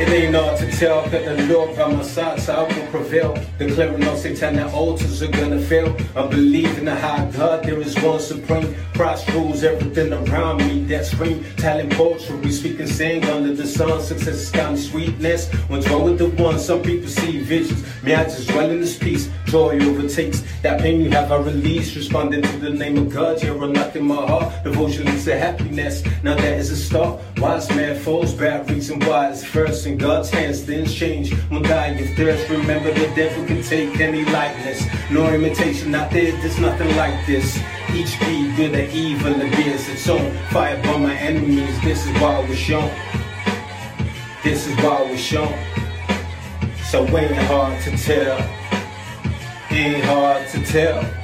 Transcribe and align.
It 0.00 0.08
ain't 0.08 0.34
hard 0.34 0.56
to 0.60 0.72
tell 0.72 1.02
that 1.10 1.36
the 1.36 1.46
Lord 1.52 1.76
by 1.76 1.92
my 1.92 2.02
side, 2.02 2.40
so 2.40 2.54
I 2.54 2.62
will 2.62 2.86
prevail. 2.86 3.36
Declaring 3.58 4.00
no 4.00 4.16
satanic 4.16 4.72
altars 4.72 5.20
are 5.22 5.28
gonna 5.28 5.60
fail. 5.60 5.94
I 6.16 6.26
believe 6.26 6.78
in 6.78 6.86
the 6.86 6.94
high 6.96 7.30
God, 7.36 7.64
there 7.64 7.78
is 7.78 7.94
one 8.00 8.18
supreme. 8.18 8.74
Christ 8.94 9.28
rules 9.28 9.62
everything 9.62 10.10
around 10.14 10.66
me. 10.66 10.84
That's 10.84 11.10
scream, 11.10 11.44
talent, 11.56 11.92
poetry, 11.92 12.36
and 12.78 12.88
sing 12.88 13.24
under 13.26 13.52
the 13.54 13.66
sun. 13.66 14.00
Success 14.00 14.36
is 14.36 14.50
kind 14.50 14.72
of 14.72 14.82
sweetness. 14.82 15.52
When 15.68 15.82
dwell 15.82 16.04
with 16.04 16.16
the 16.16 16.30
one, 16.42 16.58
some 16.58 16.80
people 16.80 17.08
see 17.08 17.40
visions. 17.40 17.84
Me, 18.02 18.14
I 18.14 18.24
just 18.24 18.48
dwell 18.48 18.70
in 18.70 18.80
this 18.80 18.96
peace. 18.96 19.28
Joy 19.44 19.80
overtakes 19.80 20.42
that 20.62 20.80
pain 20.80 21.02
you 21.02 21.10
have. 21.10 21.30
I 21.30 21.36
release, 21.36 21.94
responding 21.94 22.40
to 22.40 22.56
the 22.56 22.70
name 22.70 22.96
of 22.96 23.10
God. 23.10 23.42
You're 23.42 23.66
nothing 23.68 24.06
my 24.06 24.16
heart. 24.16 24.64
Devotion 24.64 25.04
leads 25.06 25.26
to 25.26 25.38
happiness. 25.38 26.02
Now 26.22 26.36
that 26.36 26.58
is 26.58 26.70
a 26.70 26.76
start. 26.76 27.20
Wise 27.36 27.68
man 27.70 27.98
falls, 27.98 28.32
bad 28.32 28.70
reason 28.70 29.00
why 29.00 29.28
it's 29.28 29.44
first 29.44 29.86
in 29.90 29.98
God's 29.98 30.30
hands. 30.30 30.62
Things 30.62 30.94
change. 30.94 31.32
When 31.50 31.62
die 31.62 31.88
of 31.88 32.16
thirst, 32.16 32.48
remember 32.48 32.92
the 32.92 33.12
devil 33.14 33.44
can 33.46 33.62
take 33.62 34.00
any 34.00 34.24
likeness. 34.24 34.86
No 35.10 35.28
imitation 35.32 35.94
out 35.94 36.10
there, 36.10 36.32
there's 36.40 36.58
nothing 36.58 36.94
like 36.96 37.26
this. 37.26 37.58
Each 37.92 38.18
be 38.20 38.54
good 38.56 38.74
or 38.74 38.88
evil, 38.90 39.34
it 39.40 39.50
bears 39.52 39.88
its 39.88 40.08
own. 40.08 40.32
Fire 40.50 40.80
by 40.82 40.96
my 40.96 41.14
enemies, 41.14 41.80
this 41.82 42.06
is 42.06 42.12
why 42.20 42.36
I 42.36 42.48
was 42.48 42.58
shown. 42.58 42.90
This 44.44 44.66
is 44.66 44.76
why 44.76 45.02
I 45.02 45.10
was 45.10 45.20
shown. 45.20 45.54
So 46.90 47.04
ain't 47.16 47.34
hard 47.50 47.82
to 47.82 47.96
tell. 47.96 48.38
Ain't 49.70 50.04
hard 50.04 50.48
to 50.48 50.64
tell. 50.64 51.19